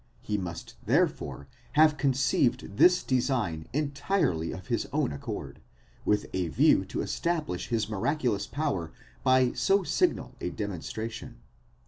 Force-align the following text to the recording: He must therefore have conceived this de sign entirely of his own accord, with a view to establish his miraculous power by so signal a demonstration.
He 0.23 0.35
must 0.35 0.77
therefore 0.83 1.47
have 1.73 1.95
conceived 1.95 2.77
this 2.77 3.03
de 3.03 3.19
sign 3.21 3.67
entirely 3.71 4.51
of 4.51 4.65
his 4.65 4.87
own 4.91 5.11
accord, 5.13 5.61
with 6.05 6.25
a 6.33 6.47
view 6.47 6.83
to 6.85 7.01
establish 7.03 7.67
his 7.67 7.87
miraculous 7.87 8.47
power 8.47 8.91
by 9.23 9.51
so 9.51 9.83
signal 9.83 10.33
a 10.41 10.49
demonstration. 10.49 11.35